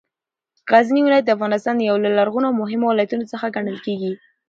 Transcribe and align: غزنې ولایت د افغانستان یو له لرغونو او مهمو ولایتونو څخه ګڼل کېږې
غزنې 0.71 1.01
ولایت 1.03 1.25
د 1.25 1.29
افغانستان 1.37 1.77
یو 1.79 1.97
له 2.03 2.09
لرغونو 2.17 2.45
او 2.49 2.59
مهمو 2.61 2.85
ولایتونو 2.91 3.25
څخه 3.33 3.53
ګڼل 3.55 3.77
کېږې 3.85 4.11